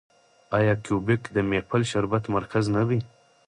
آیا 0.57 0.73
کیوبیک 0.83 1.21
د 1.35 1.37
میپل 1.49 1.81
شربت 1.91 2.23
مرکز 2.35 2.65
نه 2.75 2.83
دی؟ 2.89 2.99